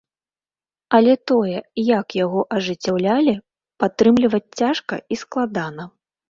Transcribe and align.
Але 0.99 1.11
тое, 1.31 1.59
як 1.99 2.15
яго 2.25 2.41
ажыццяўлялі, 2.55 3.35
падтрымліваць 3.85 4.49
цяжка 4.63 4.95
і 5.03 5.15
складана. 5.25 5.89